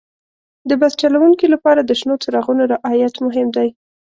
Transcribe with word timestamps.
د 0.69 0.71
بس 0.81 0.93
چلوونکي 1.01 1.45
لپاره 1.53 1.81
د 1.83 1.91
شنو 1.99 2.15
څراغونو 2.23 2.63
رعایت 2.73 3.13
مهم 3.25 3.47
دی. 3.55 3.67